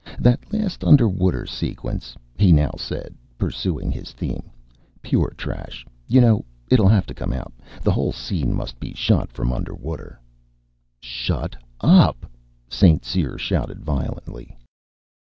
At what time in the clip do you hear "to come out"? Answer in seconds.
7.05-7.53